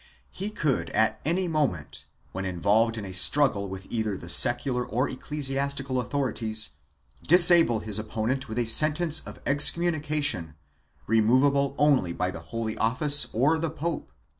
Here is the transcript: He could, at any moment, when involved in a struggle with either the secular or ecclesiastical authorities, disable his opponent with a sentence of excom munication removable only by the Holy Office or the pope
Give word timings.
He 0.31 0.49
could, 0.49 0.89
at 0.97 1.21
any 1.25 1.47
moment, 1.47 2.07
when 2.31 2.43
involved 2.43 2.97
in 2.97 3.05
a 3.05 3.13
struggle 3.13 3.69
with 3.69 3.85
either 3.91 4.17
the 4.17 4.29
secular 4.29 4.83
or 4.83 5.07
ecclesiastical 5.07 5.99
authorities, 5.99 6.71
disable 7.27 7.81
his 7.81 7.99
opponent 7.99 8.49
with 8.49 8.57
a 8.57 8.65
sentence 8.65 9.19
of 9.27 9.43
excom 9.43 9.91
munication 10.01 10.55
removable 11.05 11.75
only 11.77 12.13
by 12.13 12.31
the 12.31 12.39
Holy 12.49 12.75
Office 12.79 13.27
or 13.31 13.59
the 13.59 13.69
pope 13.69 14.11